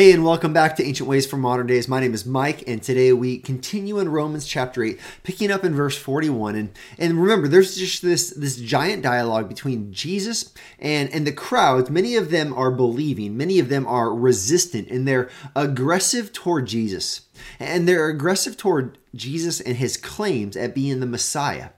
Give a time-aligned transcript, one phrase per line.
[0.00, 1.86] Hey, and welcome back to Ancient Ways for Modern Days.
[1.86, 5.74] My name is Mike, and today we continue in Romans chapter 8, picking up in
[5.74, 6.54] verse 41.
[6.54, 11.90] And, and remember, there's just this, this giant dialogue between Jesus and, and the crowds.
[11.90, 17.26] Many of them are believing, many of them are resistant, and they're aggressive toward Jesus.
[17.58, 21.72] And they're aggressive toward Jesus and his claims at being the Messiah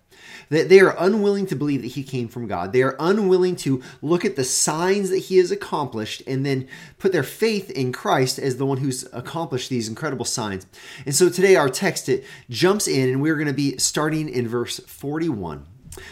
[0.53, 2.75] that they are unwilling to believe that he came from God.
[2.75, 6.69] They are unwilling to look at the signs that he has accomplished and then
[6.99, 10.67] put their faith in Christ as the one who's accomplished these incredible signs.
[11.07, 14.47] And so today our text it jumps in and we're going to be starting in
[14.47, 15.65] verse 41.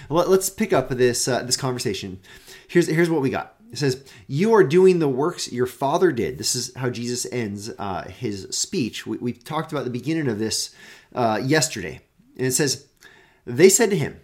[0.08, 2.20] Let's pick up this uh, this conversation.
[2.66, 3.56] Here's here's what we got.
[3.70, 6.38] It says, You are doing the works your father did.
[6.38, 9.06] This is how Jesus ends uh, his speech.
[9.06, 10.74] We, we, talked about the beginning of this
[11.14, 12.00] uh, yesterday.
[12.36, 12.86] And it says,
[13.46, 14.20] They said to him,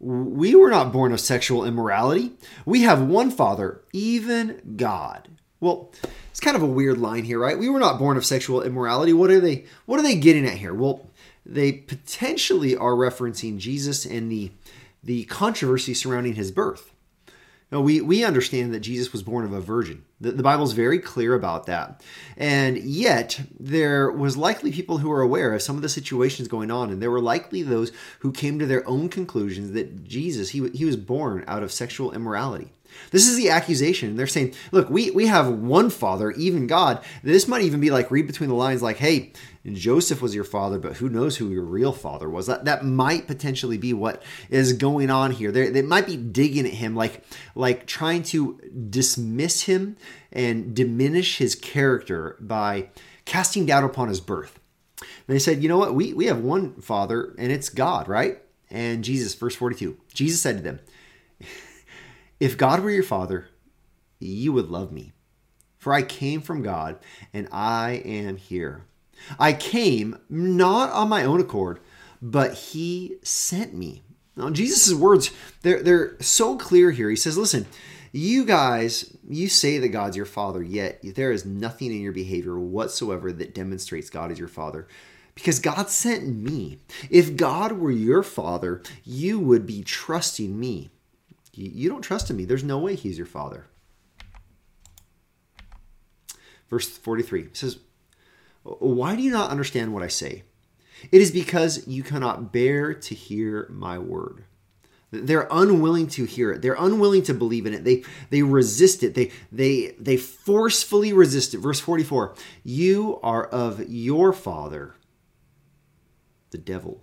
[0.00, 2.32] we were not born of sexual immorality.
[2.64, 5.28] We have one Father, even God.
[5.60, 5.92] Well,
[6.30, 7.58] it's kind of a weird line here, right?
[7.58, 9.12] We were not born of sexual immorality.
[9.12, 10.72] What are they what are they getting at here?
[10.72, 11.06] Well,
[11.44, 14.52] they potentially are referencing Jesus and the
[15.02, 16.94] the controversy surrounding his birth.
[17.72, 20.04] Now, we, we understand that Jesus was born of a virgin.
[20.20, 22.02] The, the Bible's very clear about that.
[22.36, 26.70] And yet, there was likely people who were aware of some of the situations going
[26.70, 30.68] on, and there were likely those who came to their own conclusions that Jesus, he,
[30.70, 32.72] he was born out of sexual immorality.
[33.10, 34.16] This is the accusation.
[34.16, 37.02] They're saying, look, we, we have one father, even God.
[37.22, 39.32] This might even be like read between the lines, like, hey,
[39.70, 42.46] Joseph was your father, but who knows who your real father was?
[42.46, 45.52] That that might potentially be what is going on here.
[45.52, 47.22] They, they might be digging at him, like
[47.54, 49.96] like trying to dismiss him
[50.32, 52.88] and diminish his character by
[53.26, 54.58] casting doubt upon his birth.
[55.00, 55.94] And they said, you know what?
[55.94, 58.38] We we have one father, and it's God, right?
[58.70, 59.98] And Jesus, verse 42.
[60.14, 60.80] Jesus said to them,
[62.40, 63.48] If God were your father,
[64.18, 65.12] you would love me.
[65.78, 66.98] For I came from God,
[67.32, 68.84] and I am here.
[69.38, 71.80] I came not on my own accord,
[72.20, 74.02] but he sent me.
[74.36, 75.30] Now, Jesus' words,
[75.62, 77.10] they're, they're so clear here.
[77.10, 77.66] He says, Listen,
[78.12, 82.58] you guys, you say that God's your father, yet there is nothing in your behavior
[82.58, 84.88] whatsoever that demonstrates God is your father.
[85.34, 86.80] Because God sent me.
[87.08, 90.90] If God were your father, you would be trusting me.
[91.52, 92.44] You don't trust in me.
[92.44, 93.66] There's no way he's your father.
[96.68, 97.78] Verse 43 says,
[98.62, 100.44] why do you not understand what I say?
[101.10, 104.44] It is because you cannot bear to hear my word.
[105.10, 106.62] They're unwilling to hear it.
[106.62, 107.82] They're unwilling to believe in it.
[107.82, 109.14] They they resist it.
[109.14, 111.58] They they they forcefully resist it.
[111.58, 112.34] Verse 44.
[112.62, 114.94] You are of your father,
[116.50, 117.02] the devil.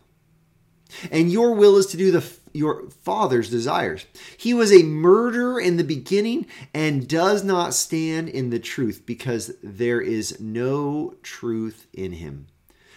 [1.11, 4.05] And your will is to do the your father's desires.
[4.35, 9.53] He was a murderer in the beginning and does not stand in the truth because
[9.61, 12.47] there is no truth in him.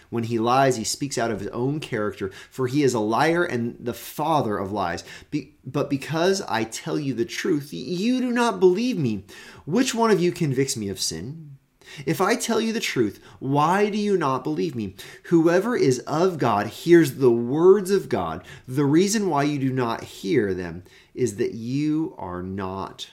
[0.09, 3.45] When he lies, he speaks out of his own character, for he is a liar
[3.45, 5.05] and the father of lies.
[5.31, 9.23] Be- but because I tell you the truth, you do not believe me.
[9.65, 11.57] Which one of you convicts me of sin?
[12.05, 14.95] If I tell you the truth, why do you not believe me?
[15.25, 18.43] Whoever is of God hears the words of God.
[18.67, 23.09] The reason why you do not hear them is that you are not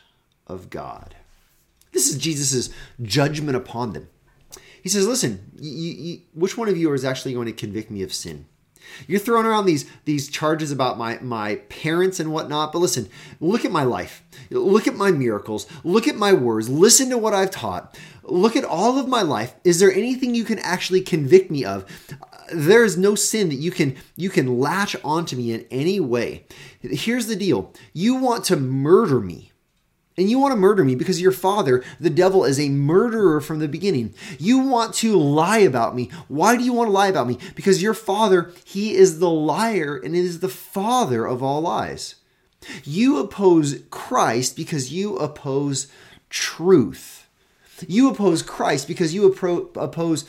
[0.46, 1.14] of God.
[1.92, 2.70] This is Jesus'
[3.02, 4.08] judgment upon them.
[4.82, 8.02] He says, Listen, you, you, which one of you is actually going to convict me
[8.02, 8.46] of sin?
[9.06, 13.08] You're throwing around these these charges about my my parents and whatnot, but listen,
[13.40, 14.22] look at my life.
[14.50, 15.66] Look at my miracles.
[15.84, 16.68] Look at my words.
[16.68, 17.98] Listen to what I've taught.
[18.22, 19.54] Look at all of my life.
[19.64, 21.84] Is there anything you can actually convict me of?
[22.52, 26.46] There is no sin that you can you can latch onto me in any way.
[26.80, 27.72] Here's the deal.
[27.92, 29.52] You want to murder me
[30.18, 33.60] and you want to murder me because your father, the devil, is a murderer from
[33.60, 34.14] the beginning.
[34.38, 36.10] You want to lie about me.
[36.26, 37.38] Why do you want to lie about me?
[37.54, 42.16] Because your father, he is the liar and is the father of all lies.
[42.82, 45.86] You oppose Christ because you oppose
[46.28, 47.28] truth.
[47.86, 50.24] You oppose Christ because you oppose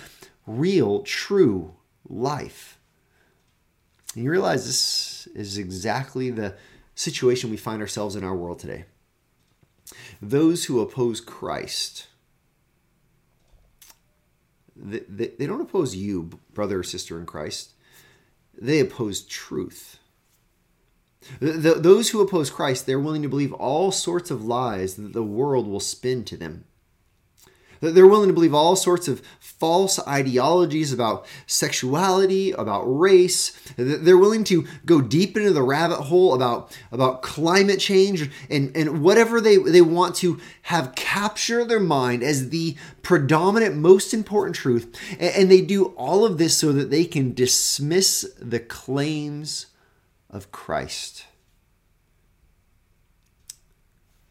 [0.46, 1.74] real, true
[2.08, 2.80] life.
[4.14, 6.56] And you realize this is exactly the
[6.94, 8.86] situation we find ourselves in our world today
[10.22, 12.08] those who oppose Christ,
[14.76, 17.72] they, they, don't oppose you, brother or sister in Christ.
[18.60, 20.00] They oppose truth.
[21.42, 25.68] Those who oppose Christ, they're willing to believe all sorts of lies that the world
[25.68, 26.66] will spin to them.
[27.82, 33.52] They're willing to believe all sorts of false ideologies about sexuality, about race.
[33.78, 39.02] They're willing to go deep into the rabbit hole about, about climate change and, and
[39.02, 44.96] whatever they, they want to have capture their mind as the predominant, most important truth.
[45.20, 49.68] And they do all of this so that they can dismiss the claims
[50.30, 51.26] of Christ.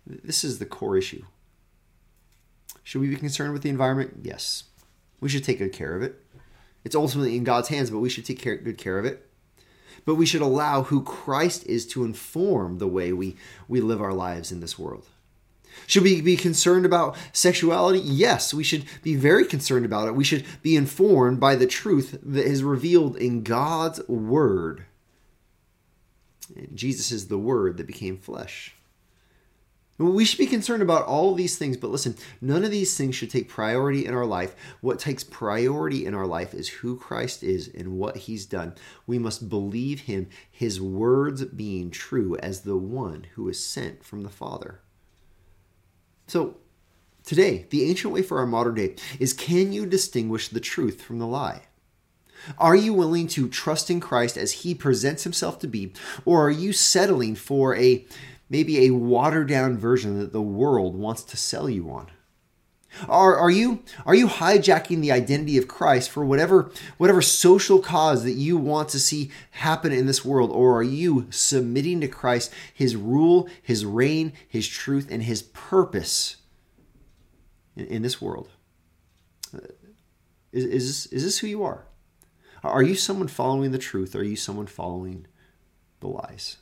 [0.06, 1.24] This is the core issue.
[2.88, 4.20] Should we be concerned with the environment?
[4.22, 4.64] Yes.
[5.20, 6.24] We should take good care of it.
[6.84, 9.28] It's ultimately in God's hands, but we should take care, good care of it.
[10.06, 13.36] But we should allow who Christ is to inform the way we,
[13.68, 15.04] we live our lives in this world.
[15.86, 17.98] Should we be concerned about sexuality?
[17.98, 20.14] Yes, we should be very concerned about it.
[20.14, 24.86] We should be informed by the truth that is revealed in God's Word.
[26.72, 28.74] Jesus is the Word that became flesh.
[29.98, 33.16] We should be concerned about all of these things, but listen, none of these things
[33.16, 34.54] should take priority in our life.
[34.80, 38.74] What takes priority in our life is who Christ is and what he's done.
[39.08, 44.22] We must believe him, his words being true, as the one who is sent from
[44.22, 44.80] the Father.
[46.28, 46.58] So,
[47.24, 51.18] today, the ancient way for our modern day is can you distinguish the truth from
[51.18, 51.62] the lie?
[52.56, 55.92] Are you willing to trust in Christ as he presents himself to be,
[56.24, 58.06] or are you settling for a
[58.48, 62.08] maybe a watered down version that the world wants to sell you on?
[63.06, 68.24] Are, are you are you hijacking the identity of Christ for whatever whatever social cause
[68.24, 72.52] that you want to see happen in this world or are you submitting to Christ
[72.72, 76.36] his rule, his reign, his truth and his purpose
[77.76, 78.48] in, in this world?
[79.54, 79.60] Uh,
[80.50, 81.84] is, is, this, is this who you are?
[82.64, 84.14] Are you someone following the truth?
[84.14, 85.26] Or are you someone following
[86.00, 86.56] the lies?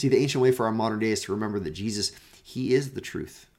[0.00, 2.12] See, the ancient way for our modern day is to remember that Jesus,
[2.42, 3.50] He is the truth.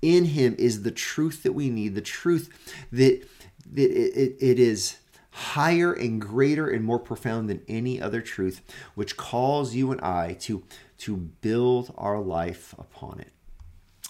[0.00, 2.48] In Him is the truth that we need, the truth
[2.92, 3.28] that,
[3.72, 4.98] that it, it is
[5.30, 8.60] higher and greater and more profound than any other truth,
[8.94, 10.62] which calls you and I to,
[10.98, 13.32] to build our life upon it.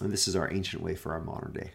[0.02, 1.70] And this is our ancient way for our modern day.